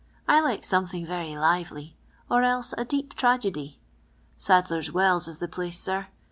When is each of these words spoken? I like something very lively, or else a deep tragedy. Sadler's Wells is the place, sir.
I 0.27 0.41
like 0.41 0.63
something 0.63 1.05
very 1.05 1.37
lively, 1.37 1.95
or 2.27 2.41
else 2.41 2.73
a 2.75 2.83
deep 2.83 3.13
tragedy. 3.13 3.79
Sadler's 4.35 4.91
Wells 4.91 5.27
is 5.27 5.37
the 5.37 5.47
place, 5.47 5.79
sir. 5.79 6.07